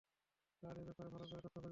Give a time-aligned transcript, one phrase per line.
[0.63, 1.69] হ্যাঁ তার ব্যপারে ভালো করে তথ্য খুজো।